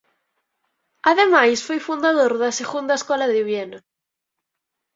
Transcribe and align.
Ademais 1.11 1.57
foi 1.67 1.79
fundador 1.87 2.31
da 2.41 2.55
Segunda 2.59 2.93
Escola 2.99 3.25
de 3.33 3.41
Viena. 3.47 3.79